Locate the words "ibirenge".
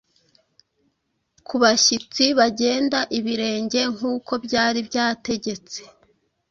3.17-3.81